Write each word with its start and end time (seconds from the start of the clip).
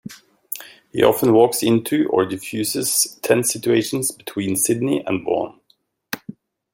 He 0.91 1.03
often 1.03 1.31
walks 1.31 1.61
into 1.61 2.07
or 2.09 2.25
defuses 2.25 3.21
tense 3.21 3.53
situations 3.53 4.09
between 4.11 4.55
Sydney 4.55 5.05
and 5.05 5.23
Vaughn. 5.23 5.59